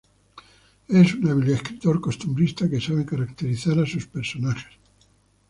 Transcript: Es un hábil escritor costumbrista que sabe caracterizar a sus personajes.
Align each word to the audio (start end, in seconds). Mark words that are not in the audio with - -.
Es 0.87 1.13
un 1.13 1.29
hábil 1.29 1.51
escritor 1.51 2.01
costumbrista 2.01 2.67
que 2.67 2.81
sabe 2.81 3.05
caracterizar 3.05 3.77
a 3.77 3.85
sus 3.85 4.07
personajes. 4.07 4.79